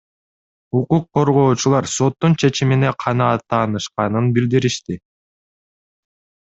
Укук 0.77 1.05
коргоочулар 1.17 1.89
соттун 1.97 2.37
чечимине 2.45 2.93
канааттанышканын 3.05 4.35
билдиришти. 4.39 5.01